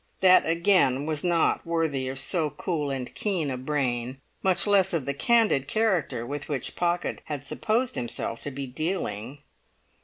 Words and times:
That 0.21 0.47
again 0.47 1.05
was 1.05 1.23
not 1.23 1.63
worthy 1.63 2.07
of 2.07 2.17
so 2.17 2.49
cool 2.49 2.89
and 2.89 3.13
keen 3.13 3.51
a 3.51 3.55
brain, 3.57 4.19
much 4.41 4.65
less 4.65 4.93
of 4.93 5.05
the 5.05 5.13
candid 5.13 5.67
character 5.67 6.25
with 6.25 6.49
which 6.49 6.75
Pocket 6.75 7.21
had 7.25 7.43
supposed 7.43 7.93
himself 7.93 8.41
to 8.41 8.49
be 8.49 8.65
dealing. 8.65 9.43